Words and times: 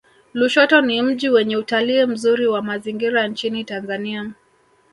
lushoto 0.33 0.81
ni 0.81 1.01
mji 1.01 1.29
wenye 1.29 1.57
utalii 1.57 2.05
mzuri 2.05 2.47
wa 2.47 2.61
mazingira 2.61 3.27
nchini 3.27 3.63
tanzania 3.63 4.31